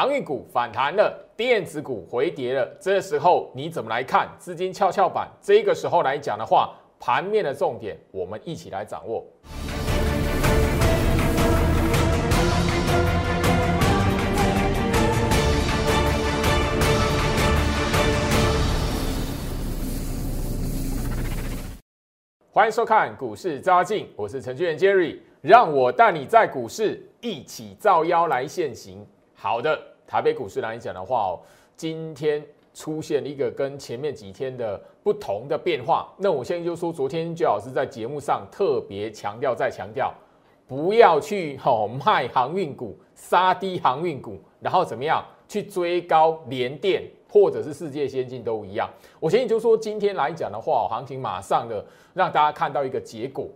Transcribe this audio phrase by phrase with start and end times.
[0.00, 5.28] 航运股反弹了，电子股回跌了，这时候你怎么来看资金跷跷板？
[5.42, 9.26] 这个时候来讲的话，盘面的重点，我们一起来掌握。
[22.52, 29.04] 欢迎收看股市招进，我是程序员 Jerry，让我带你在股市一起造妖来现行。
[29.40, 31.38] 好的，台北股市来讲的话哦，
[31.76, 32.44] 今天
[32.74, 36.12] 出现一个跟前面几天的不同的变化。
[36.16, 40.12] 那我现在就说，昨天最老师在节目上特别强调，再强调，
[40.66, 47.04] 不要去吼卖航运股，杀低航运股，然后怎么样去追高连电。
[47.30, 48.88] 或者是世界先进都一样，
[49.20, 51.84] 我现在就说，今天来讲的话，行情马上的
[52.14, 53.46] 让大家看到一个结果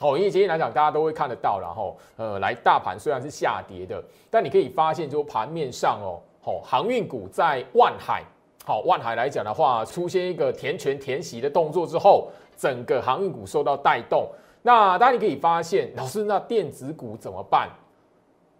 [0.00, 8.22] 哦，因为今天来讲，大家都会看得到，然后呃，来大盘虽然是下跌的，但你可以发现，就盘面上哦，好，航运股在万海，
[8.64, 14.26] 好，万海来讲的话，出现一个填权填息的动作之后，整个航运股受到带动。
[14.62, 17.68] 那大家你可以发现，老师，那电子股怎么办？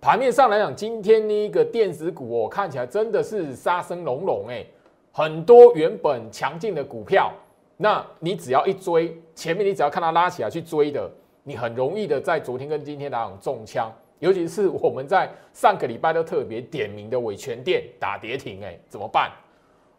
[0.00, 4.64] 盘面上来讲，今天那个电子股哦，看起来真的是杀声隆隆哎，
[5.12, 7.30] 很多原本强劲的股票，
[7.76, 11.10] 那你只要一追，前面你只要看它拉起来去追的，
[11.42, 19.30] 你很容易的在昨天跟今天来讲中枪，尤其是我们在上个礼拜都特别点名的伟全电打跌停哎，怎么办？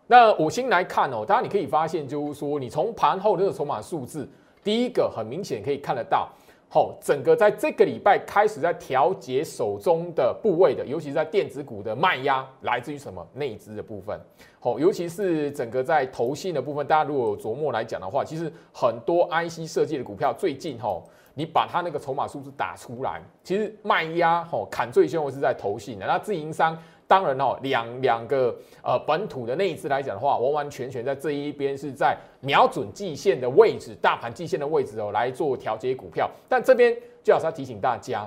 [0.07, 4.29] 那我先来看哦，当然你可以发现，就是说你从盘后这个筹码数字，
[4.63, 6.29] 第一个很明显可以看得到。
[6.73, 14.17] 好，整个在这个礼拜开始在调节手中的部位的，尤其是在电子股的卖压来自于什么内资的部分。
[14.57, 21.03] 好，尤其是整个在投信的部分，大家如果琢磨来讲的话，其实很多 IC 设计的股票最近哦，
[21.33, 26.77] 你把它那个筹码数字打出来，其实卖压哈砍最凶的是在投信的，那自营商。
[27.07, 36.31] 当然哦，两两个呃本土的内资来讲的话，完完全全在这一边是在瞄准季线的位置，大盘季线的位置哦来做调节股票。
[36.47, 38.25] 但这边最好是要提醒大家，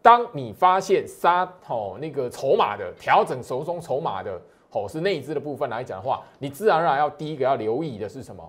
[0.00, 8.48] 当你发现杀哦那个筹码的调整手中筹码的哦是内资的部分来讲的话，你自然而然要第一个要留意的是什么？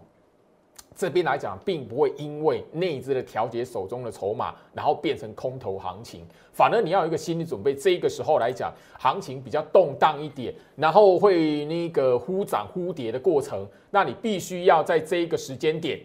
[1.01, 6.23] 这边来讲，并不会因为内资的调节手中的筹码，然后变成空头行情。
[6.53, 13.67] 反而你要有一个心理准备，这个时候来讲，行情比较动荡一点，然后会那个忽涨忽跌的过程。
[13.89, 15.99] 那你必须要在这一个时间点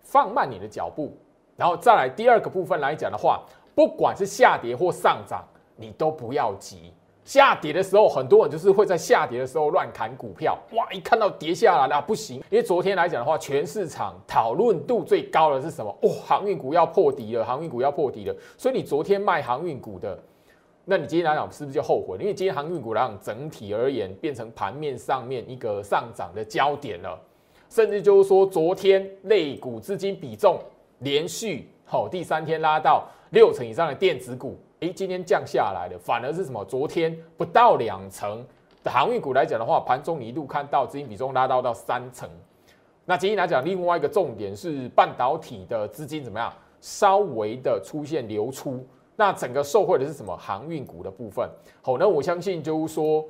[0.00, 1.14] 放慢你的脚步，
[1.54, 3.42] 然后再来第二个部分来讲的话，
[3.74, 5.44] 不管是下跌或上涨，
[5.76, 6.94] 你都不要急。
[7.24, 10.58] 下跌的时候，很多人就是会在下跌的时候乱砍股票。
[10.72, 12.36] 哇，一看到跌下来了，不行。
[12.50, 15.90] 因为昨天来讲的话，全市场讨论度最高的是什么？
[16.02, 18.36] 哦，航运股要破底了，航运股要破底了。
[18.58, 20.22] 所以你昨天卖航运股的，
[20.84, 22.18] 那你今天来讲是不是就后悔？
[22.18, 27.18] 因为今天航运股来讲，整体而言变成盘面上面一个上涨的焦点了。
[27.70, 30.60] 甚至就是说，昨天类股资金比重
[30.98, 34.58] 连续好第三天拉到六成以上的电子股。
[34.84, 36.62] 诶，今天降下来了，反而是什么？
[36.66, 38.44] 昨天不到两成
[38.82, 42.28] 的航运股来讲的话，盘中一度看到资金比重拉到到三成。
[43.06, 46.52] 那今天来讲，另外一个重点是半导体的资金怎么样？
[46.82, 48.86] 稍微的出现流出。
[49.16, 50.36] 那整个受惠的是什么？
[50.36, 51.48] 航运股的部分。
[51.80, 53.24] 好，那我相信就是说，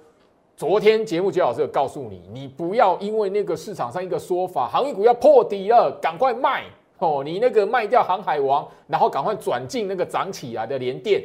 [0.57, 6.65] 昨天节目杰老师有告诉你，你不要因为那个市场上一个说法，航运股要破底了，赶快卖
[6.99, 7.23] 哦！
[7.25, 11.23] 你那个卖掉航海王，然后赶快转进那个涨起来的联电。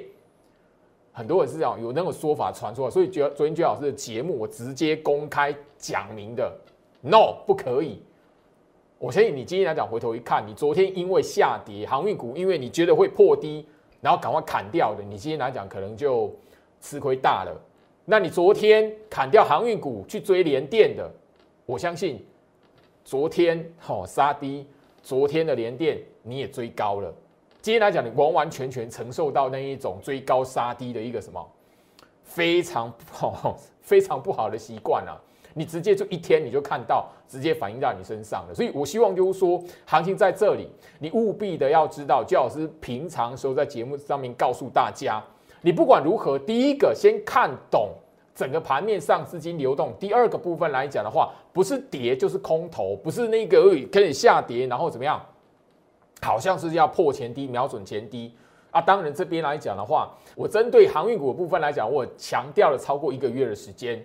[1.19, 6.50] 很多人是这样有那种说法传出来，所以觉昨天居老师的节目，我直接公开讲明的
[7.02, 8.02] ，no 不可以。
[8.97, 13.66] 我相信你今天来讲，回头一看，你昨天因为下跌航运股，因为你觉得会破低，
[14.00, 16.34] 然后赶快砍掉的，你今天来讲可能就
[16.80, 17.51] 吃亏大了。
[18.06, 21.12] 那你昨天砍掉航运股去追联电的，
[21.66, 22.25] 我相信
[23.03, 24.66] 昨天好杀低，
[25.03, 27.13] 昨天的联电你也追高了。
[27.61, 31.45] 今天来讲，你完完全全承受到那一种追高杀低的一个什么
[32.23, 35.19] 非常不好、 非常不好的习惯啊！
[35.53, 38.56] 你直接就一天你就看到，直接反映到你身上了。
[38.56, 40.69] 所以我希望就是说，行情在这里，
[41.00, 45.21] 你务必的要知道，焦老师平常时候在节目上面告诉大家，
[45.62, 47.89] 你不管如何，第一个先看懂
[48.33, 55.21] 整个盘面上资金流动；第二个部分来讲的话，不是跌就是空头，不是那个可以下跌，然后怎么样？
[56.21, 58.33] 好像是要破前低，瞄准前低
[58.71, 58.81] 啊！
[58.81, 64.04] 当然这边来讲的话，我针对航运股的部分来讲，我强调了超过一个月的时间。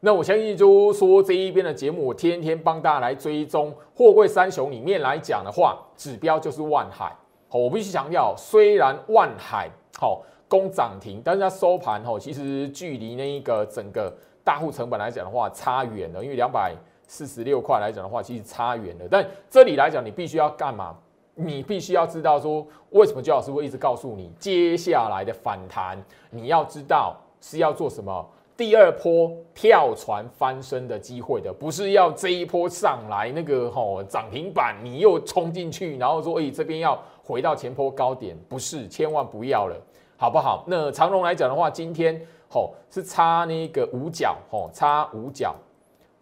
[0.00, 7.12] 那我相信就说这一边的节目，我天天帮大家来追踪货柜三雄里面来讲的话，指标就是万海。
[7.48, 9.68] 好，我必须强调，虽然万海
[9.98, 16.72] 好攻涨停，但是它收盘吼，其实距离那一个整个大户成本来讲的话，差远了，因为两百
[17.08, 19.06] 四十六块来讲的话，其实差远了。
[19.10, 20.94] 但这里来讲，你必须要干嘛？
[21.38, 25.96] 你必须要知道说，为什么焦老师会一直告诉你，接下来的反弹，
[26.30, 28.28] 你要知道是要做什么。
[28.56, 39.76] 第二波跳船翻身的机会的，不是要这一波上来那个吼涨停板，你又冲进去，然后说，哎，这边要回到前坡高点，不是，千万不要了，
[40.16, 40.64] 好不好？
[40.66, 42.20] 那长荣来讲的话，今天
[42.50, 45.54] 吼是差那个五角，吼差五角，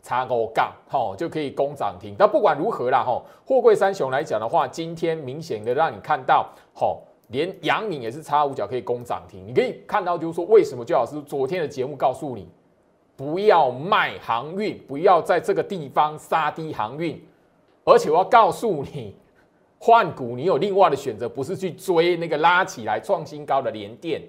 [0.06, 2.14] 差五杠，吼就可以攻涨停。
[2.16, 7.02] 但不管如何啦，吼货柜三雄来讲的话，今天明显的让你看到，吼。
[7.30, 12.48] 连阳明也是差五角可以攻涨停，你可以看到，就是说为什么就老师昨天的节目告诉你，
[13.16, 17.20] 不要卖航运，不要在这个地方杀低航运，
[17.82, 19.12] 而且我要告诉你，
[19.80, 24.22] 换股你有另外的选择，不是去追那个拉起来创新高的联电。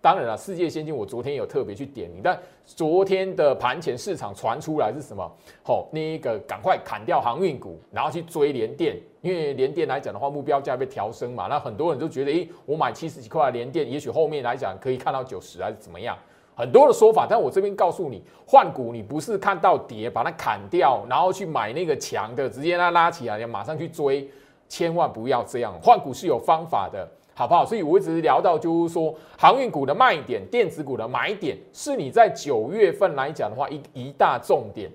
[0.00, 5.30] 当然了，世界先进我昨天有特别去点名，但昨天的盘前市场传出来是什么？
[5.62, 16.16] 吼，那个赶快砍掉航运股，然后去追联电，因为联电来讲的话，目标价被调升嘛，那很多人都觉得，诶，我买七十几块联电，也许后面来讲可以看到九十还是怎么样？
[16.54, 24.28] 很多的说法，但我这边告诉你，换股你不是看到跌把它砍掉，然后去买那个强的，直接它拉起来，你马上去追，
[24.68, 27.06] 千万不要这样，换股是有方法的。
[27.34, 27.64] 好不好？
[27.64, 34.90] 所以我一直聊到，就是说航运股的卖点、电子股的买点，是你在九月份来讲的话，一一大重点。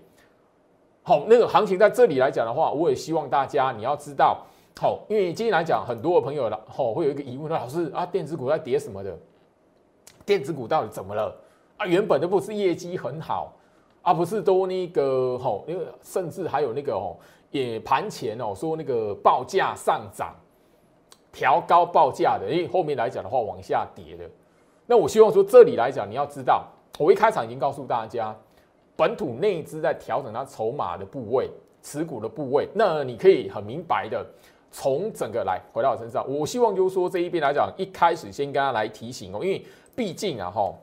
[1.02, 4.44] 好，那个行情在这里来讲的话，我也希望大家你要知道，
[4.80, 9.18] 好，因为今天来讲，很多的朋友了，好，会有一个疑问，老师啊，电子股在跌什么的？
[10.26, 11.36] 电子股到底怎么了？
[11.78, 13.54] 啊，原本都不是业绩很好，
[14.02, 17.16] 而不是都那个吼，因为甚至还有那个哦，
[17.52, 20.34] 也盘前哦说那个报价上涨。
[21.36, 24.24] 调高报价的，因为后面来讲的话往下跌的，
[24.86, 26.66] 那我希望说这里来讲，你要知道，
[26.98, 28.34] 我一开场已经告诉大家，
[28.96, 31.50] 本土内资在调整它筹码的部位、
[31.82, 34.26] 持股的部位，那你可以很明白的
[34.72, 36.26] 从整个来回到我身上。
[36.26, 39.62] 我希望就是说这一边来讲，一开始先跟他来提醒哦，因为
[39.94, 40.74] 毕竟啊哈，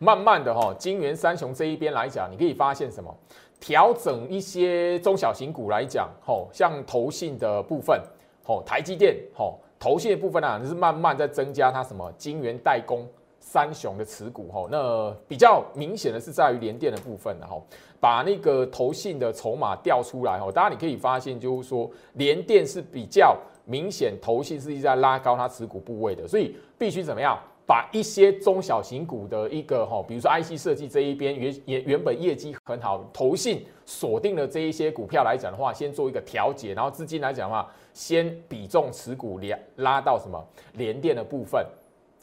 [0.00, 3.14] 慢慢的哈，金元三雄这一边来讲，你可以发现什么？
[3.60, 8.00] 调整一些中小型股来讲，吼，像投信的部分，
[8.42, 9.60] 吼，台积电，吼。
[9.80, 13.08] 头线的部分呢，是慢慢在增加它什么晶圆代工
[13.40, 14.68] 三雄的持股哈。
[14.70, 17.66] 那比较明显的是在于联电的部分的吼
[17.98, 20.52] 把那个投信的筹码调出来哈。
[20.52, 23.34] 大家你可以发现，就是说联电是比较
[23.64, 27.38] 明显，头信是一直在拉高它持股部位的，所以必须怎么样？
[27.70, 41.64] 把一些中小型股的一个哈，比如说 IC 设计这一边原原原本业绩很好，投信锁定了这一些股票来讲的话，先做一个调节，然后资金来讲的话，先比重持股连拉到什么连电的部分。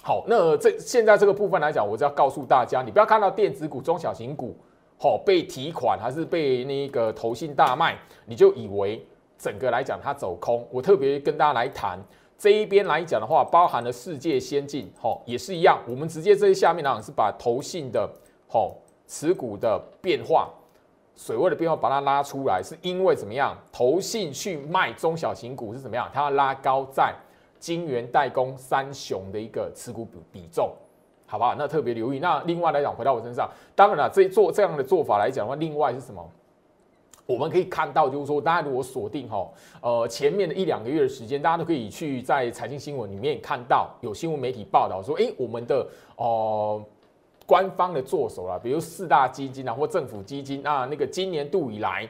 [0.03, 4.53] 好，那这现在这个部分来讲，我就要告诉大家，你不要看到电子股、中小型股
[4.99, 9.01] 好被提款还是被那个投信大卖，你就以为
[9.37, 10.67] 整个来讲它走空。
[10.69, 11.97] 我特别跟大家来谈。
[12.37, 15.79] 这一边来讲的话，包含了世界先进，吼，也是一样。
[15.87, 18.07] 我们直接这下面呢是把投信的，
[18.47, 18.75] 吼，
[19.07, 20.47] 持股的变化，
[21.15, 23.57] 水位的变化把它拉出来，是因为怎么样？
[23.71, 26.07] 投信去卖中小型股是怎么样？
[26.13, 27.11] 它要拉高在
[27.59, 30.71] 晶圆代工三雄的一个持股比比重，
[31.25, 31.55] 好不好？
[31.55, 32.19] 那特别留意。
[32.19, 36.23] 那另外来讲，回到我身上，当然了，这做这样的做法来讲的话，另外是什么？
[37.27, 39.47] 我们可以看到，就是说，大家如果锁定哈，
[39.81, 46.81] 呃，前面的一两个月的时间，大家都可以去在财经新闻里面看到有新闻媒体报道说，哎，我们的哦
[47.45, 52.09] 官方的做手啦，比如四大基金啊，或政府基金啊，那个今年度以来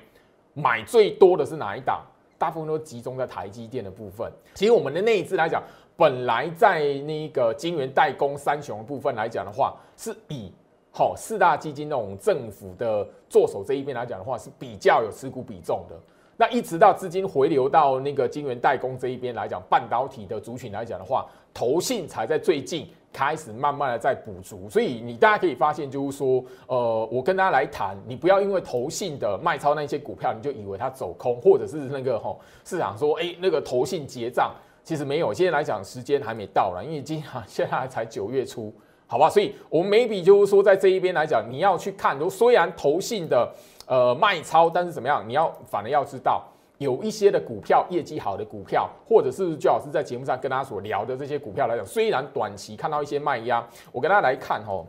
[0.54, 2.02] 买最多的是哪一档？
[2.38, 4.32] 大部分都集中在台积电的部分。
[4.54, 5.64] 其实我们的内资来讲，
[5.96, 10.52] 本来在那个晶圆代工三雄部分来讲的话，是以
[10.98, 15.96] 好，四大基金那种政府的做手这一边来讲的话，是比较有持股比重的。
[16.36, 24.68] 那一直到资金回流到那个晶圆代工这一边来讲，半导体的族群来讲的话，投信才在最近开始慢慢的在补足。
[24.72, 32.36] 所以你大家可以发现，就是说，呃，我跟大家来谈，你不要因为投信的卖超那些股票，你就以为它走空，或者是那个哈
[32.66, 34.51] 市场说，哎，那个投信结账，
[34.84, 35.32] 其实没有。
[35.32, 38.74] 现在来讲，时间还没到了，因为今 现在才九月初。
[39.10, 43.50] 好吧，所以我们 maybe 就是说，在这一边来讲，你要去看，说虽然投信的
[43.86, 46.44] 呃卖超，但是怎么样，你要反而要知道，
[46.78, 54.86] 有一些的股票业绩好的股票，或者是最好是在节目上跟大家所聊的这些股票来讲，虽然短期看到一些卖压，我跟大家来看哦，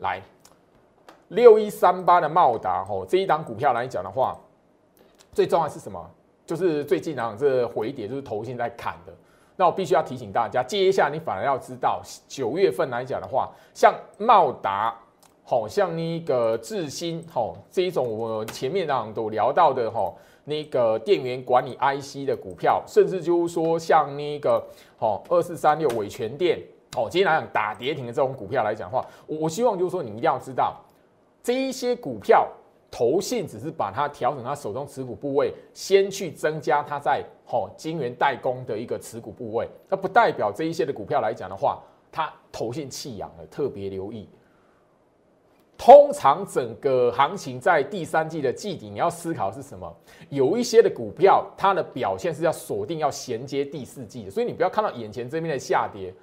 [0.00, 0.20] 来
[1.28, 4.38] 六一三八的茂达哦，这一档股票来讲的话，
[5.32, 6.10] 最重要是什么？
[6.44, 9.12] 就是最近啊这回跌，就是投信在砍的。
[9.56, 14.94] 那我必须要提醒大家，接一下你反而要知道，九月份来讲的话，像茂达，
[15.42, 20.12] 好像那个智新，好这一种我前面啊都聊到的哈，
[20.44, 24.62] 那个电源管理 IC 的股票，甚至就是说像那个
[24.98, 26.58] 好二四三六伟全电，
[26.96, 30.76] 哦，今天来讲打跌停的这种股票来讲的话，我我希望就是说你一定要知道，
[31.42, 32.46] 这一些股票。
[32.90, 44.28] 投信只是把它调整他手中持股部位，先去增加它在吼晶圆代工的一个持股部位，那不代表这一些的股票来讲的话，它投信弃养了，特别留意。
[45.76, 49.94] 通常整个行情在第三季的季底，你要思考是什么？
[50.30, 56.14] 有一些的股票它的表现是要锁定要衔接第四季的，所以你不要看到眼前这边的下跌。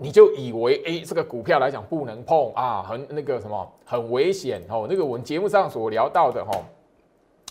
[0.00, 4.86] 你就以为哎，这个股票来讲不能碰啊，很那个什么很危险哦。
[4.88, 6.56] 那个我们节目上所聊到的哈，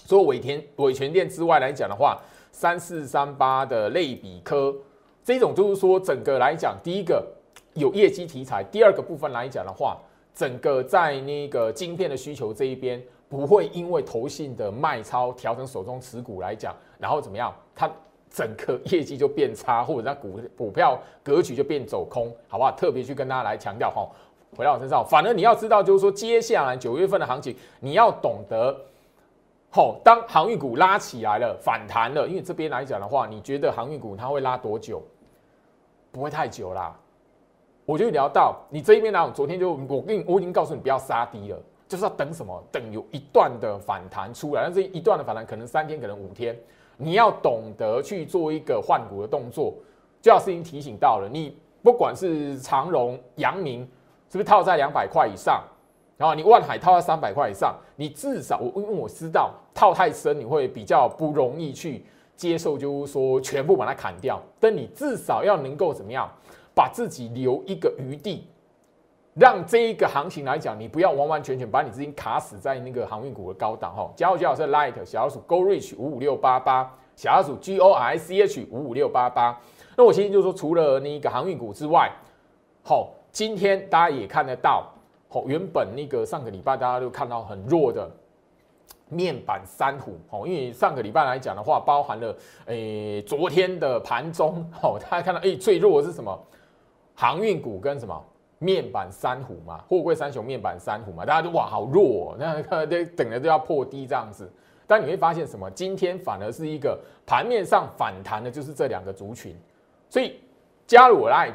[0.05, 2.17] 说伟田伟全店之外来讲的话，
[2.53, 4.73] 三四三八的类比科
[5.25, 7.21] 这种就是说整个来讲，第一个
[7.73, 9.97] 有业绩题材，第二个部分来讲的话，
[10.33, 17.91] 整个在那个晶片的需求这一边不会因为投信的卖超调整手中持股来讲，然后怎么样它。
[18.29, 22.71] 整个业绩就变差，或者那股股票格局就变走空，好不好？
[22.71, 24.07] 特别去跟大家来强调哈，
[24.55, 28.75] 回到我身上，反而你要知道，就是说接下来九月份的行情，你要懂得，
[29.71, 35.01] 吼，当航运股拉起来了，反弹了，因为这边来讲的话，你觉得航运股它会拉多久？
[36.11, 36.95] 不会太久啦。
[37.85, 42.63] 我就聊到你这一边呢，昨天就我跟你我已经告诉你不要杀低了，就是要等什么？
[42.71, 46.57] 等有一段的反弹出来，但这一段的反弹可能三天，可能五天。
[46.97, 49.73] 你要懂得去做一个换股的动作，
[50.21, 51.29] 就要事情提醒到了。
[51.31, 53.81] 你不管是长荣、阳明，
[54.29, 55.63] 是不是套在两百块以上？
[56.17, 62.03] 然后你万海套在三百块以上，你至少我因为我知道套太深，你会比较不容易去
[62.35, 64.41] 接受，就是说全部把它砍掉。
[64.59, 66.27] 但你至少要能够怎么样，
[66.73, 68.47] 把自己留一个余地。
[69.39, 74.11] 让这一个行情来讲，你不要完完全全把你资金卡死在那个航运股的高档哈。
[74.15, 79.59] 加入小老师 Light 小老鼠 Go Reach 五五六八八，小老鼠 G O R I C H 五五六八八。
[79.95, 82.11] 那我今天就说，除了那个航运股之外，
[82.83, 84.91] 好，今天大家也看得到，
[85.29, 88.09] 好，原本那个上个礼拜大家都看到很弱的
[89.09, 96.39] 面板三虎，好，因为上个礼拜来讲的话，包含了诶昨天的盘中，好，大家看到诶最弱的是什么？
[97.13, 98.19] 航运股跟什么？
[98.59, 104.51] 面板三虎嘛，货柜三雄面板三虎嘛，大家都哇好弱，哦那都等着都要破低这样子。
[104.87, 105.69] 但你会发现什么？
[105.71, 109.55] 今天反而是一个盘面上反弹的，就是这两个族群。
[110.09, 110.39] 所以
[110.85, 111.53] 加入我 Light，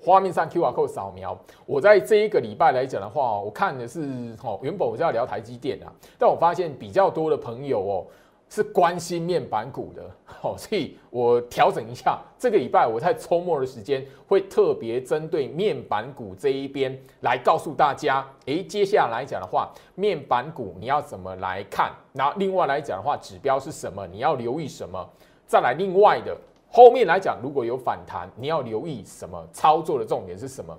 [0.00, 1.36] 画面上 QR code 扫描。
[1.66, 8.06] 我在这一个礼拜来讲的话，我看的是哦，原本我是要聊台积电啊，但我发现比较多的朋友哦。
[8.50, 21.92] 是关心面板股的，好， 所以我调整一下，这个礼拜我在周末的时间会特别针对面板股这一边来告诉大家，诶，接下来讲的话，面板股你要怎么来看？
[22.12, 24.04] 然后另外来讲的话，指标是什么？
[24.08, 25.08] 你要留意什么？
[25.46, 26.36] 再来另外的
[26.68, 29.46] 后面来讲，如果有反弹，你要留意什么？
[29.52, 30.76] 操作的重点是什么？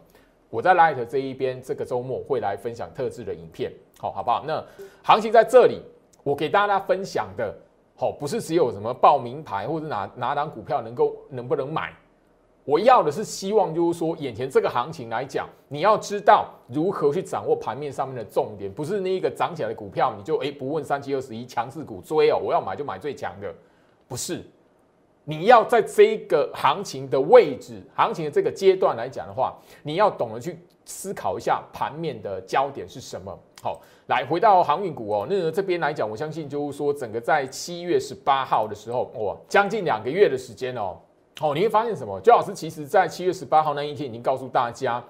[0.50, 4.44] 我在 Light 这一边，这个周末会来分享特制的影片，好，好不好？
[4.46, 4.62] 那
[5.04, 5.82] 行情在这里。
[6.24, 7.56] 我给大家分享的，
[7.96, 11.94] 好，不是只有什么报名牌或者哪哪档股票能够能不能买，
[12.64, 23.52] 我要的是希望就是说，眼前这个行情来讲，你要知道如何去掌握盘面上面的重点，不是那一个涨起来的股票你就哎不问三七二十一强势股追哦，我要买就买最强的，
[24.08, 24.44] 不是，
[25.24, 33.38] 你要在这个行情的位置、行情的这个阶段来讲的话，你要懂得去思考一下盘面的焦点是什么。
[33.64, 40.98] 好，来回到航运股哦，那这边来讲，我相信就是说，整个在七月十八号的时候，哇，将近两个月的时间哦，
[41.42, 42.20] 哦，你会发现什么？
[42.22, 45.04] 周老师其实在七月十八号那一天已经告诉大家，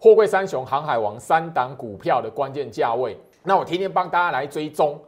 [0.00, 3.14] 货柜三雄、航海王三档股票的关键价位。
[3.42, 4.98] 那我天天帮大家来追踪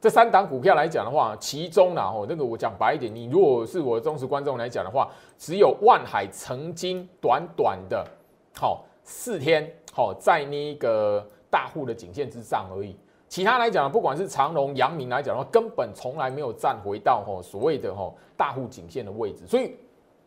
[0.00, 8.06] 这三档股票来讲的话，其中呢，哦，那个我讲白一点，你如果是我的忠实观众来讲的话，只有万海曾经短短的，
[8.54, 11.26] 好四天，好在那个。
[11.50, 12.94] 大户的颈线之上而已，
[13.28, 19.74] 其他来讲不管是长隆、阳明来讲的话，根本从来没有站回到吼所谓的吼大户颈线的位置，所以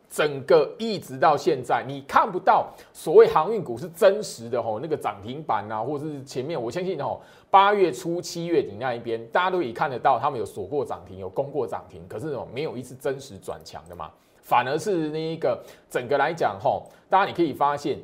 [0.10, 14.12] 整个一直到现在，你看不到所谓航运股是真实的吼那个涨停板啊，或者是前面我相信吼八月初、七月底那一边，大家都已看得到他们有锁过涨停，有攻过涨停，可是哦没有一次真实转强的嘛，
[14.42, 17.98] 反而是那一个整个来讲吼，大家你可以发现。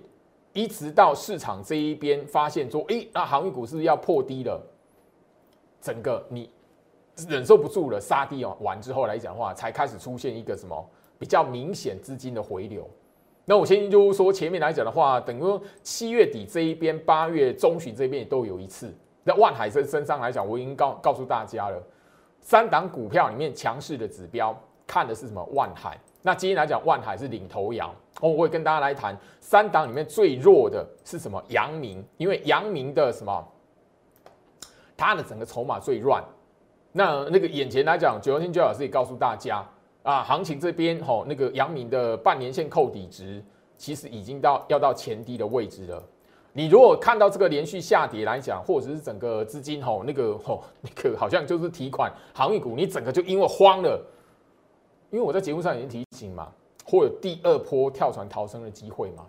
[0.53, 4.61] 一直到市场这一边发现说，哎，那航运股是要破低了？
[5.81, 6.49] 整个你
[7.27, 12.89] 忍受不住了，杀低，完之后来讲的话，才开始出现一个什么比较明显资金的回流。
[13.45, 18.93] 那我先就说前面来讲的话，等于七月底这一边，八月中旬这边也都有一次。
[19.23, 21.81] 那万海身身上来讲，我已经告告诉大家了，
[22.41, 25.43] 三档股票里面强势的指标看的是什么？
[25.53, 25.99] 万海。
[26.21, 27.93] 那今天来讲，万海是领头羊。
[28.27, 31.41] 我会跟大家来谈三档里面最弱的是什么？
[31.49, 33.47] 阳明，因为阳明的什么？
[34.97, 36.23] 它的整个筹码最乱。
[36.91, 39.63] 那那个眼前来讲，九天九老师也告诉大家
[40.03, 43.43] 啊，行情这边吼，那个阳明的半年线扣底值
[43.77, 46.03] 其实已经到要到前低的位置了。
[46.51, 54.03] 你如果看到这个连续下跌来讲，或者是整个资金吼那个吼那个好像就是提款航运股，你整个就因为慌了。
[55.11, 56.51] 因为我在节目上已经提醒嘛，
[56.97, 59.25] 会有第二波跳船逃生的机会嘛。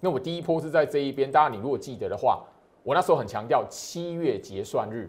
[0.00, 2.42] 那我第一波是在这一边，大家你如果记得的话，
[2.82, 5.08] 我那时候很强调七月结算日，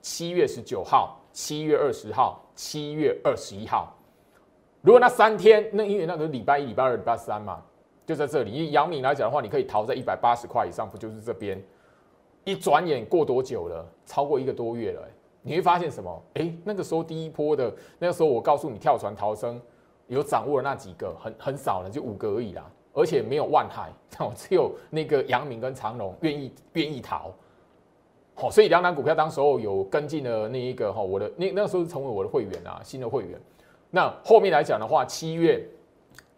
[0.00, 3.94] 七月十九号、七月二十号、七月二十一号。
[4.80, 7.62] 如果那三天，那因为那个礼拜一、礼拜二、礼拜三嘛，
[8.04, 8.50] 就在这里。
[8.50, 11.62] 以阳明来讲的话，你可以逃在一百八十块以上，不就是这边？
[12.44, 13.86] 一转眼过多久了？
[14.04, 15.08] 超过一个多月了。
[15.42, 16.22] 你会发现什么？
[16.34, 19.60] 哎，那个时候第一波的那个时候，我告诉你跳船逃生
[20.12, 27.32] 有掌握的那几个很很少了，就五个而已啦，而且没有万海， 哦只有那个杨明跟长隆愿意愿意逃。
[28.34, 33.38] 好，所以两档股票当时候有跟进的那一个哈，我的那那时候是成为我的会员啊，新的会员。
[33.90, 35.62] 那后面来讲的话，七月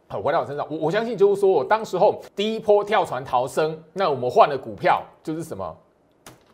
[0.08, 5.76] 回到我身上，我我相信就是说我当时候第一波跳船逃生，那我们换的股票就是什么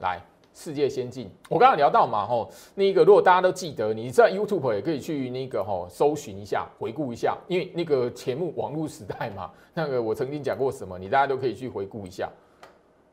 [0.00, 0.20] 来？
[0.62, 12.28] 世界先进，我刚刚聊到嘛，吼，那个如果大家都记得，你在 YouTube 也可以去那个吼搜寻一下，回顾一下，因为那个节目网络时代嘛， 那个我曾经讲过什么，你大家都可以去回顾一下。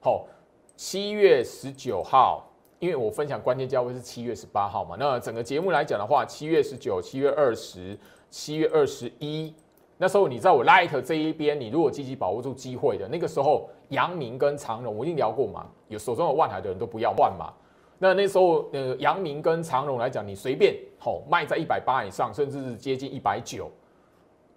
[0.02, 0.28] 好，
[0.76, 2.46] 七月十九号，
[2.80, 7.98] 因为我分享关键价位是七月十八号嘛，那整个节目来讲的话，七月十九、七月二十、
[8.30, 9.56] 七月二十一，
[9.98, 13.70] 那时候你在我 Light 这一边，你如果积极把握住机会的那个时候。
[13.92, 17.54] 杨明跟长荣，我已经聊过嘛，有手中有万海的人都不要换嘛。
[17.98, 23.72] 那那时候，呃，阳明跟长荣来讲，你随便吼卖在一百八以上，甚至是接近一百九，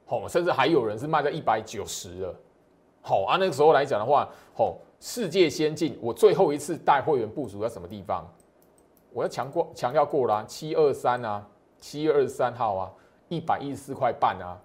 [0.04, 2.34] 吼，甚至还有人是卖在一百九十的。
[3.02, 8.28] 好啊，那个时候来讲的话，吼，世界先进，我最后一次带会员部署在什么地方？
[9.12, 11.46] 我要强过强调过啦，七二三啊，
[11.78, 12.90] 七月二十三号啊，
[13.28, 14.58] 一百一十四块半啊，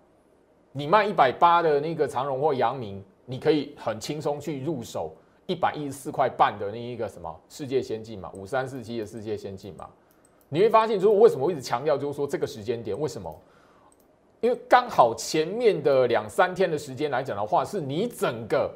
[0.76, 3.04] 你卖一百八的那个长荣或阳明。
[3.28, 5.12] 你可以很轻松去入手
[5.48, 9.90] 一百一十四块半的那一个什么世界先进嘛，五三四七的世界先进嘛，
[10.48, 13.36] 你会发现，就是为什么我一直强调，就是说这个时间点为什么？
[14.42, 18.72] 因为刚好前面的两三天的时间来讲的话，是你整个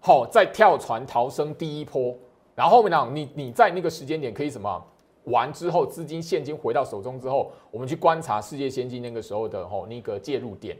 [0.00, 2.16] 好在跳船逃生第一波，
[2.54, 4.82] 然后后面呢，你你在那个时间点可以什么
[5.24, 10.74] 完之后，资金现金回到手中之后，我们去观察世界先进那个时候的吼那个介入点。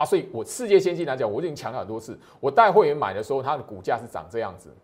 [0.00, 4.74] 啊，所以我世界先进来讲，我已经强调很多次，我带会员买的时候，它的股价是长这样子。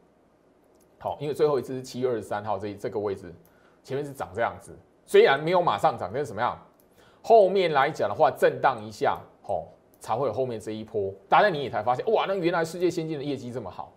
[0.99, 3.35] 好，因为最后一次是七月二十三号这这个位置，
[3.83, 4.77] 前面是长这样子，
[5.07, 6.61] 虽然没有马上涨，但是怎么样？
[7.23, 9.69] 后面来讲的话，震荡一下，吼，
[10.01, 11.11] 才会有后面这一波。
[11.31, 13.91] 大家你也才发现，哇，那原来世界先进的业绩这么好。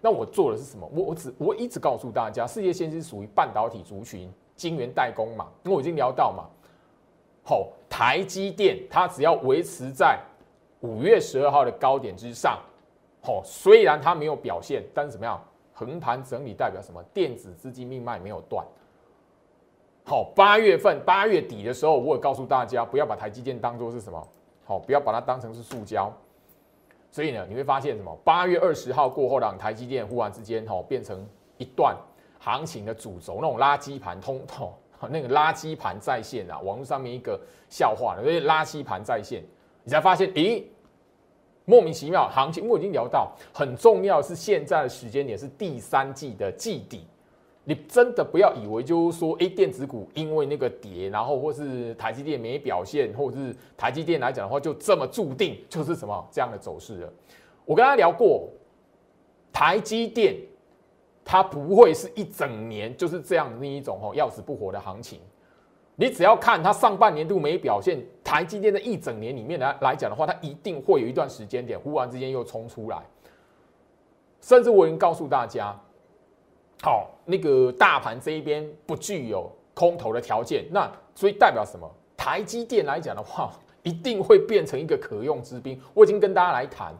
[0.00, 0.90] 那我做的是什么？
[0.94, 5.46] 我我只我一直告诉大家，世界先进属于半导体族群，晶圆代工嘛。
[5.62, 6.44] 因为我已经聊到嘛，
[7.42, 10.18] 好，台积电它只要维持在。
[10.84, 12.60] 五月十二号的高点之上，
[13.22, 15.42] 好，虽然它没有表现，但是怎么样？
[15.72, 17.02] 横盘整理代表什么？
[17.14, 18.62] 电子资金命脉没有断。
[20.04, 24.28] 好，八月份八月底的时候，我也告诉大家，不要把台积电当做是什么，
[24.66, 26.12] 好，不要把它当成是塑胶。
[27.10, 28.14] 所以呢，你会发现什么？
[28.22, 31.96] 八月二十号过后，让台积电忽然之间，哈，变成一段
[32.38, 34.74] 行情的主轴，那种垃圾盘通透，
[35.08, 39.42] 那个垃圾盘在线啊，网络上面一个笑话，所以垃圾盘在线，
[39.82, 40.62] 你才发现，咦。
[41.64, 47.06] 莫名其妙，行情我已经聊到很重要，是现在的时间点是第三季的季底，
[47.64, 57.12] 你真的不要以为就是说，哎，电子股因为那个跌，然后或是台积电没表现，或者是台积电来讲的话，就这么注定就是什么这样的走势了。
[57.64, 58.48] 我跟他聊过，
[59.50, 60.36] 台积电
[61.24, 65.18] 它不会是一整年就是这样那一种哦要死不活的行情。
[65.96, 72.98] 你只要看它上半年度没表现，台积电的一整年里面来来讲的话，它一定会有一段时间点忽然之间又冲出来。
[74.40, 75.72] 甚至我已经告诉大家，
[76.82, 81.88] 好，那个大盘这一边不具有空头的条件，那所以代表什么？
[82.16, 83.52] 台积电来讲的话，
[83.82, 85.80] 一定会变成一个可用之兵。
[85.94, 86.92] 我已经跟大家来谈，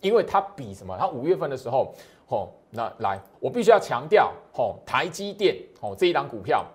[0.00, 0.96] 因为它比什么？
[0.98, 1.94] 它五月份的时候，
[2.26, 6.66] 吼，那来，我必须要强调，吼，台积电，吼，这一档股票。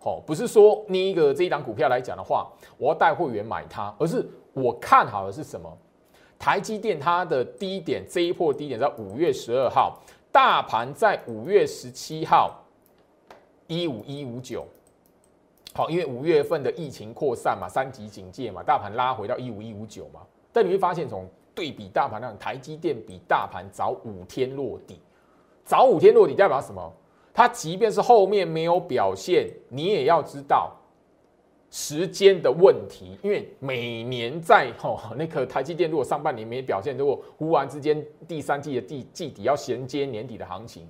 [0.00, 5.70] 哦，不是说那一个这一档股票来讲的话，我要带会员买它，而是我看好的是什么？
[6.38, 10.00] 台积电它的低点这一波低点在五月十二号，
[10.32, 12.64] 大盘在五月十七号
[13.66, 14.66] 一五一五九，
[15.74, 20.20] 好，因为五月份的疫情扩散嘛，三级警戒嘛，大盘拉回到一五一五九嘛，
[20.52, 25.00] 但你会发现从对比大盘上，台积电比大盘早五天落底，
[25.64, 26.92] 早五天落底代表什么？
[27.34, 30.72] 它即便是后面没有表现，你也要知道
[31.70, 40.86] 时间的问题，因为每年在吼那个台积电如果上半年没表现，如果忽然之间第三季的季季底要衔接年底的行情，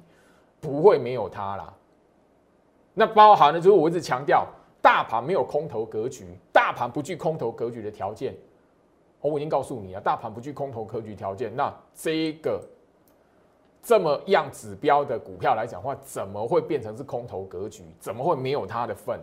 [0.60, 1.74] 不会没有它啦。
[2.94, 4.46] 那包含了就是我一直强调，
[4.80, 8.34] 大盘没有空头格局，大盘不具空头格局的条件，
[9.20, 12.60] 我已经告诉你了，大盘不具空头格局条件，那这个。
[13.80, 17.84] 这么样指标的股票来讲话，怎么会变成是空头格局？
[17.98, 19.18] 怎么会没有它的份？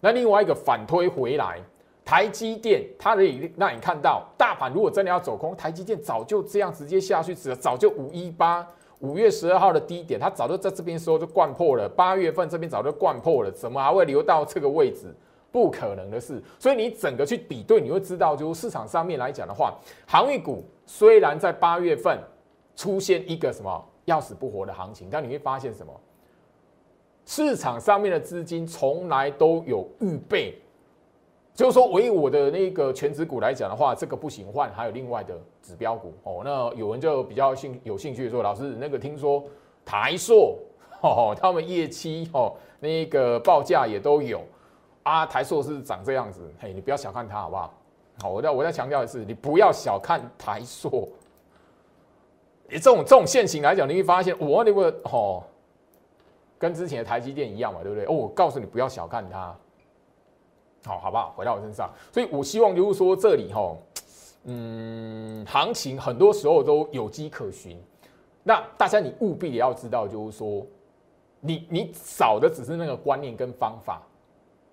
[0.00, 1.60] 那另外一个反推回来，
[2.04, 8.66] 台积电它可以让你看到，大盘如果真的要走空，台积电早就这样直接下去，早早就五一八
[9.00, 11.88] 五月十二号的低点，它早就在这边时候就灌破了。
[11.88, 15.14] 八月份这边早就灌破了，怎么还会留到这个位置？
[15.50, 16.42] 不可能的事。
[16.58, 19.74] 所以你整个去比对，你会知道，就市场上面来讲的话，
[20.06, 22.18] 航运股虽然在八月份。
[22.78, 25.92] 出现一个什么要死不活的行情，但你会发现什么？
[27.28, 30.58] 市场上面的资金从来都有预备，
[31.54, 36.40] 就是说，唯我的那个全指股来讲的话，这个不行换，还有另外的指标股哦。
[36.42, 39.44] 那有人就比较兴有兴趣说，老师，那个听说
[39.84, 40.56] 台硕
[41.04, 44.40] 哦，他们业绩哦，那个报价也都有
[45.02, 47.74] 啊，台硕是长这样子，嘿，你不要小看它好不好？
[48.22, 51.06] 好，我再我再强调的是，你不要小看台硕。
[52.70, 55.42] 这种这种现形来讲，你会发现，我那个哦，
[56.58, 58.04] 跟之前的台积电一样嘛，对不对？
[58.06, 59.56] 哦，我告诉你，不要小看它，
[60.84, 61.32] 好，好不好？
[61.36, 63.76] 回到我身上，所以我希望就是说，这里哈，
[64.44, 67.80] 嗯，行情很多时候都有迹可循。
[68.42, 70.66] 那大家你务必也要知道，就是说，
[71.40, 74.02] 你你少的只是那个观念跟方法。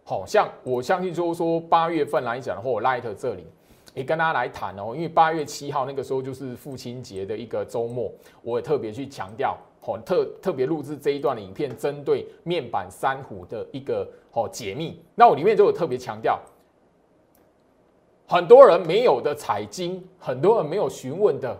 [0.04, 3.46] 好像我相信，就是说八月份来讲的话，我 Light 这里。
[3.94, 15.02] 也跟大家来谈哦，因为八月七号那个时候就是父亲节的一个周末，我也特别去强调，哦，特特别录制这一段的影片，针对面板三虎的一个哦解密。
[15.16, 16.40] 那我里面就有特别强调，
[18.28, 21.58] 很多人没有的彩金，很多人没有询问的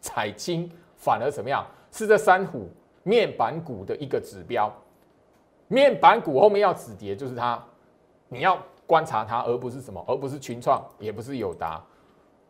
[0.00, 1.66] 彩金，反而怎么样？
[1.90, 2.68] 是这三虎
[3.02, 4.72] 面板股的一个指标。
[5.68, 7.62] 面板股后面要止跌，就是它，
[8.28, 8.58] 你要。
[8.88, 11.84] 观察它，而不是什么，而不是群创，也不是友达，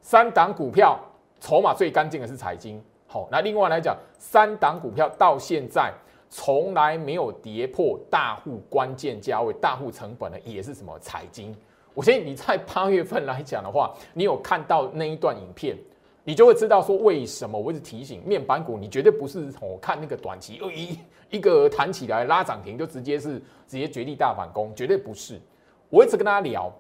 [0.03, 1.01] 三档股票
[1.41, 2.79] 筹码最干净的是彩金。
[3.07, 5.93] 好，那另外来讲，三档股票到现在
[6.29, 11.57] 从来没有跌破大户关键价位、大户成本的，也是什么彩金。
[11.95, 15.77] 我相信你在八月份来讲的话，你有看到那一段影片，
[16.25, 20.99] 你就会知道说为什么我一直提醒面板股，你绝对不是我看那个短期一
[21.31, 25.41] 一个弹起来拉涨停就直接是直接绝地大反攻，绝对不是。
[25.89, 26.71] 我一直跟大家聊，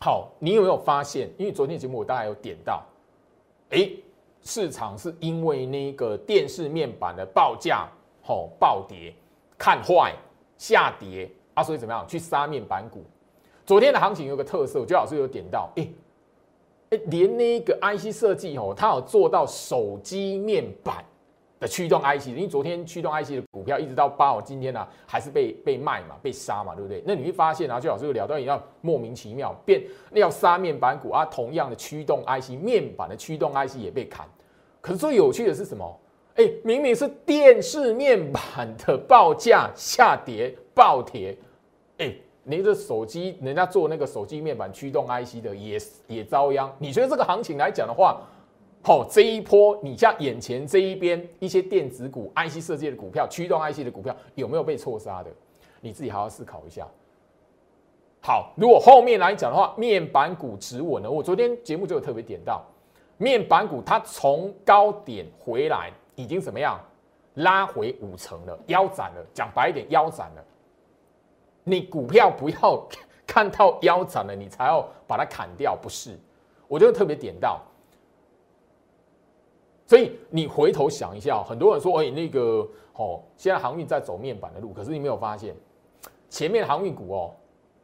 [0.00, 1.28] 好，你有没有发现？
[1.36, 2.82] 因为昨天节目我大概有点到，
[3.70, 3.90] 哎，
[4.44, 7.88] 市场是因为那个电视面板的报价
[8.22, 9.12] 好暴跌，
[9.58, 10.14] 看坏
[10.56, 13.02] 下跌啊，所以怎么样去杀面板股？
[13.66, 15.88] 昨天的行情有个特色，我觉得老师有点到，哎
[16.90, 21.04] 哎，连那个 IC 设计哦，它有做到手机面板。
[21.60, 27.02] 的驱动 IC，因为昨天驱动 IC 的股票一直到八号，今天呢还是被被卖嘛，被杀嘛，对不对？
[27.06, 34.26] 那你会发现啊，就老师有聊到一样莫名其妙，变要杀面板股啊，同样的驱动 IC 面板的驱动 IC 也被砍。
[34.80, 36.00] 可是最有趣的是什么？
[36.36, 41.38] 哎，明明是电视面板的报价下跌暴跌，
[41.98, 42.12] 哎，
[42.42, 46.70] 你的手机人家做那个手机面板驱动 IC 的也也遭殃。
[46.78, 48.20] 你觉得这个行情来讲的话？
[48.86, 55.30] 好，这一波你像眼前这一边一些电子股、IC 设计的股票、驱动 IC 的股票有没有被错杀的？
[55.80, 56.86] 你自己好好思考一下。
[58.20, 62.62] 好，如果后面来讲的话，面板股止稳了，我昨天节目就有特别点到，
[63.16, 66.78] 面板股它从高点回来已经怎么样？
[67.36, 69.26] 拉回五成了，腰斩了。
[69.32, 70.44] 讲白一点，腰斩了。
[71.64, 72.86] 你股票不要
[73.26, 76.18] 看到腰斩了，你才要把它砍掉，不是？
[76.68, 77.62] 我就特别点到。
[79.86, 85.54] 所以你回头想一下，很多人说：“哎，那个哦，现在航运在走面板的路。”可是你没有发现，
[86.30, 87.30] 前面航运股哦，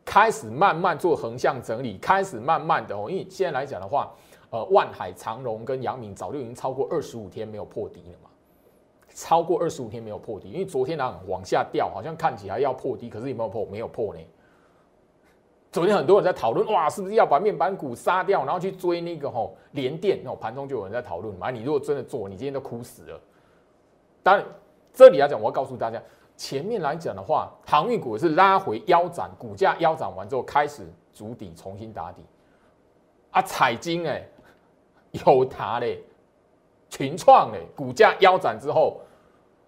[0.04, 4.10] 开始慢慢做横向整理，开始慢慢的哦，因为现在来讲的话，
[4.48, 8.30] 呃，万海、长荣跟杨明早就已经超过二十五天没有破底了嘛，
[9.14, 13.66] 超过二十五天没有破底，因为昨天呢往下掉，好像看起来要破底，可是有没有破？
[13.66, 14.20] 没有破呢。
[15.72, 20.18] 昨天很多人在讨论，哇，是不是要把面板股杀掉，然后去追那个吼联电？
[20.22, 21.48] 那种盘中就有人在讨论嘛。
[21.50, 23.20] 你如果真的做，你今天都哭死了。
[24.20, 24.44] 当然，
[24.92, 26.02] 这里来讲，我要告诉大家，
[26.36, 32.24] 前面来讲的话，航运股是拉回腰斩，股价腰斩完之后开始筑底，重新打底。
[33.30, 34.26] 啊，彩金哎，
[35.12, 36.02] 有达嘞，
[36.88, 39.00] 群创嘞，股价腰斩之后。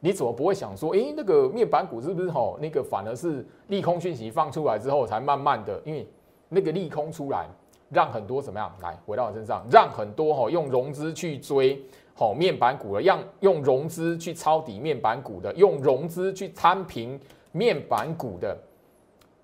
[0.05, 6.05] 你怎么不会想说，哎，那个面板股是不是吼，那个反而是利空讯息放出来之后，才慢慢的，因为
[6.49, 7.47] 那个利空出来，
[7.89, 11.81] 让很多怎么样来回到我身上，让很多吼用融资去追
[12.17, 17.17] 吼面板股的，让用融资去抄底面板股的，用融资去摊平
[17.53, 18.59] 面板股的，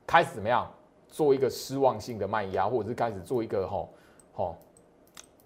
[0.09, 0.69] 开始怎么样
[1.07, 3.89] 做一个失望性的卖压，或者是开始做一个吼
[4.33, 4.57] 吼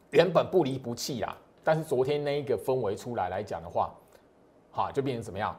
[0.09, 3.93] 原本不离不弃啦，但是昨天那一个氛围出来来讲的话。
[4.73, 5.57] 哈，就变成怎么样？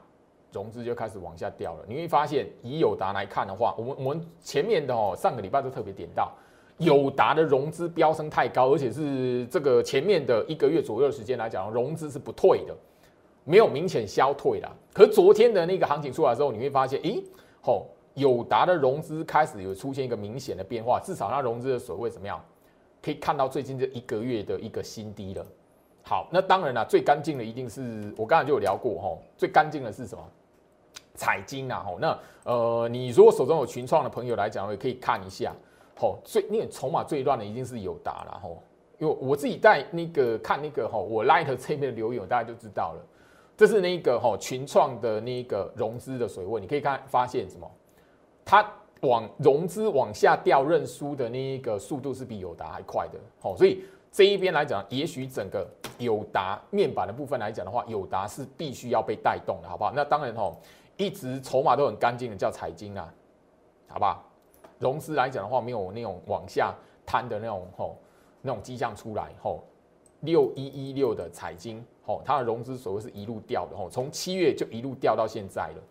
[0.52, 1.86] 融资就开始往下掉了。
[1.88, 6.32] 你会发现，以友达来看的话，我们我们前面的哦，上个礼拜都特别点到，
[6.78, 12.76] 友达的融资飙升太高，而且是这个前面的一个月左右的时间来讲，融资是不退的，
[13.46, 14.72] 没有明显消退啦。
[14.94, 17.24] 可是昨天的那个行情出来之后，你会发现，咦，
[17.62, 22.40] 吼，友达的融资开始有出现一个明显的变化，至少它融资的水位怎么样？
[23.02, 25.46] 可以看到最近这一个月的一个新低了。
[26.06, 30.24] 好，那当然啦，最干净的一定是我刚才就有聊过哈，最干净的是什么？
[31.16, 35.56] 彩金啊，吼，那呃，你如果手中有群创的朋友来讲，也可以看一下，
[35.96, 38.62] 吼，最那个筹码最乱的一定是友达了，吼，
[39.00, 43.02] 因为我自己在那个看那个吼，我 Light 这边的留言，大家就知道了，
[43.56, 47.72] 这是那个吼群创的那个融资的水位，你可以看发现什么？
[48.44, 48.70] 它
[49.02, 53.86] 往融资往下掉认输的那一个速度是比友达还快的，吼，所以。
[54.14, 59.92] 这一边来讲，也许整个友达面板的部分来讲的话，友达是必须要被带动的，好不好？
[59.96, 60.56] 那当然吼，
[60.98, 63.12] 一直筹码都很干净的叫彩金啊，
[63.88, 64.24] 好不好？
[64.78, 66.76] 融资来讲的话，没有那种往下
[67.08, 67.98] 摊的那种吼
[68.44, 69.64] 那种迹象出来吼。
[70.20, 75.82] 六一一六的彩金吼，它的融资所谓是一路掉的吼，从七月就一路掉到现在了，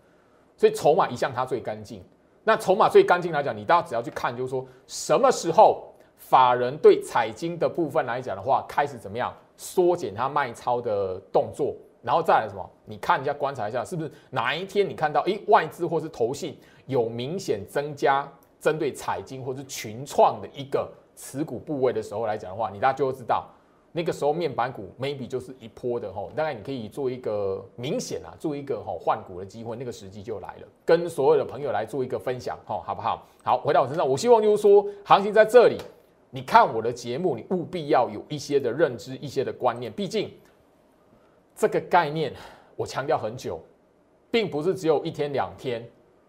[0.57, 2.01] 所以筹码一向它最干净。
[2.45, 5.89] 那筹码最干净来讲，你大家只要去看，就是说什么时候。
[6.23, 12.71] 法人对彩金的部分来讲的话，开始怎么样缩减它卖超的动作，然后再来什么？
[12.87, 16.57] 你看一下，观察一下，是不是哪一天你看到，诶，外资或是投信
[16.87, 18.27] 有明显增加
[18.59, 23.47] 针对彩金或是群创的一个持股部位的时候来讲的话，你大家就会知道，
[23.93, 33.27] 那个时候面板股 maybe 就是一波的吼，大概你可以做一个明显啊，做一个吼换股的机会，那个时机就来了，跟所有的朋友来做一个分享吼，好不好？
[33.45, 35.77] 好，回到我身上，我希望就是说，行情在这里。
[36.35, 39.93] 你看我的节目，你务必要有一些的认知，一些的观念。
[39.93, 40.33] 毕竟
[41.55, 42.33] 这个概念
[42.75, 43.61] 我强调很久，
[44.31, 45.87] 并不是只有一天两天。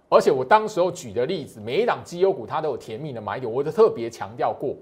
[0.10, 4.76] 而且我当时候举的例子，每一档绩优股它都有甜蜜的买点，我都特别强调过。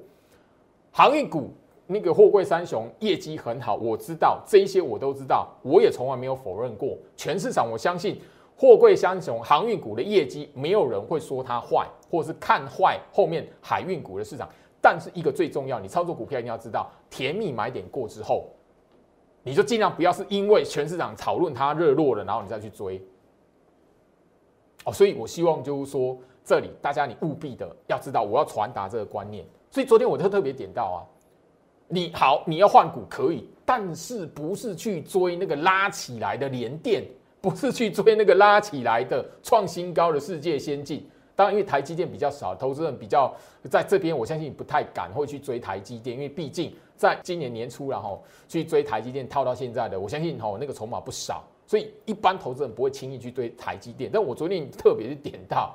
[0.92, 1.54] 航运股
[1.86, 6.98] 那个货柜三雄业绩很好，我知道这一些我都知道，我也从来没有否认过。
[7.16, 8.20] 全市场我相信
[8.58, 14.50] 货柜三雄航运股的业绩，没有人会说它坏，或是看坏后面海运股的市场。
[14.82, 18.50] 但是一个最重要，你操作股票一定要知道，甜蜜买点过之后，
[19.44, 23.00] 你就尽量不要是因为全市场讨论它热络了，然后你再去追。
[24.86, 29.46] 哦，所以我希望就是说，这里大家你务必的要知道，我要传达这个观念。
[29.70, 31.00] 所以昨天我就特别点到啊，
[31.88, 37.06] 你好，你要换股可以，但是不是去追那个拉起来的连电，
[37.40, 41.08] 不是去追那个拉起来的创新高的世界先进。
[41.36, 43.34] 当然，因为台积电比较少，投资人比较
[43.70, 54.10] 在这边，我相信不太敢会去追台积电，因为毕竟在今年年初然后去追台积电套到现在的，我相信吼那个筹码不少，所以一般投资人不会轻易去追台积电。
[54.14, 55.74] 但我昨天特别是点到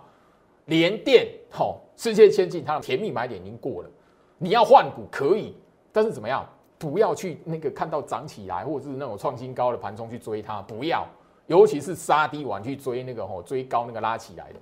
[0.67, 3.91] 联电，吼世界先进它的甜蜜买点已经过了，
[4.39, 5.57] 你要换股可以，
[5.91, 6.47] 但是怎么样，
[6.79, 11.07] 不要去那个看到涨起来或者是那种创新高的盘中去追它，不要，
[11.47, 14.61] 尤其是杀低完去追那个吼追高那个拉起来的。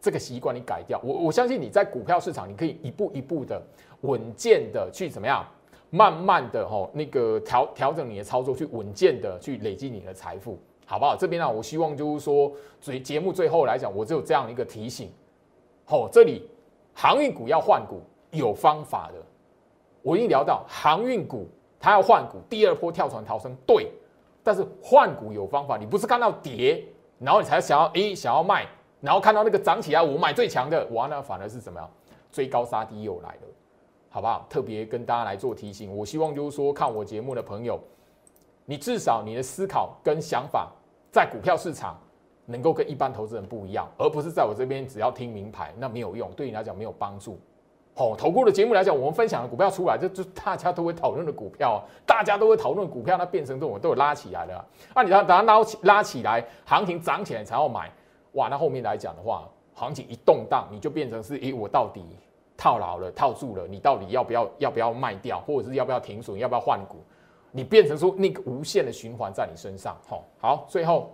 [0.00, 3.60] 这个习惯你改掉，我我相信你在股票市场，你可以一步一步的
[4.02, 5.44] 稳健的去怎么样，
[5.90, 11.16] 慢慢的吼那个调调整你的操作，去稳健的去累积你的财富，好不好？
[11.16, 15.10] 这边呢，我希望就是说，最节目最后来讲，我只有这样一个提醒，
[15.88, 16.48] 哦，这里
[16.94, 19.20] 航运股要换股有方法的，
[20.02, 21.48] 我已经聊到航运股
[21.80, 23.90] 它要换股，第二波跳船逃生对，
[24.44, 26.84] 但是换股有方法，你不是看到跌，
[27.18, 28.66] 然后你才想要诶想要卖。
[29.00, 31.88] 然后看到那个涨起来，我买最强的，哇，那反而是什么样？
[32.32, 33.48] 追高杀低又来了，
[34.10, 34.46] 好不好？
[34.48, 35.96] 特别跟大家来做提醒。
[35.96, 37.78] 我希望就是说，看我节目的朋友，
[38.64, 40.70] 你至少你的思考跟想法
[41.10, 41.98] 在股票市场
[42.44, 47.38] 能够跟一般投资人不一样，而不是在我这边只要听名牌，那没有用，对你来讲没有帮助。
[47.94, 54.66] 哦，投顾的节目来讲，我们分享的股票出来，就就大家都会讨论的股票，大家都会讨论股票，那变成这种都有拉起来了。
[54.94, 57.90] 那你要等它拉起拉起来，行情涨起来才要买，
[58.36, 62.02] 哇，那后面来讲的话，行情一动荡，你就变成是，诶，我到底
[62.56, 66.96] 套牢了，套住了，你到底要不要要不要卖掉，或者是要不要停损，要不要换股？
[67.50, 69.96] 你变成说那个无限的循环在你身上。
[70.08, 71.10] 好，好，最后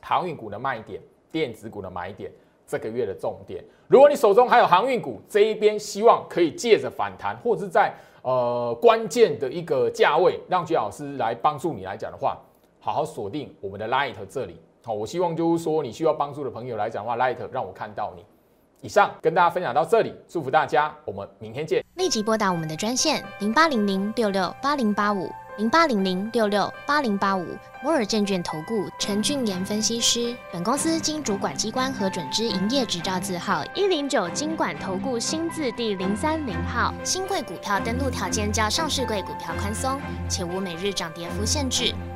[0.00, 2.30] 航运股的卖点，电子股的买点。
[2.66, 12.38] 这个月的重点，如果你手中还有航运股这一边，希望可以借着反弹，或者是在呃关键的一个价位，让居老师来帮助你来讲的话，
[12.80, 14.58] 好好锁定我们的 Light 这里。
[14.84, 18.22] 好，我希望就是说你需要帮助的朋友来讲的话，Light 让我看到你。
[18.82, 21.82] 以上跟大家分享到这里，祝福大家，我们明天见。
[21.94, 25.30] 立即拨打我们的专线零八零零六六八零八五。
[25.56, 27.46] 零八零零六六八零八五
[27.80, 36.92] 摩尔证券投顾陈俊言分析师，本公司经主管机关核准之营业执照字号一零九金管投顾新字第零三零号。
[37.04, 41.94] 新贵股票登录条件较上市贵股票宽松，且无每日涨跌幅限制。